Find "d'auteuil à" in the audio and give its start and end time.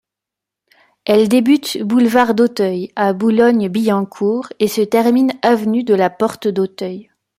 2.33-3.13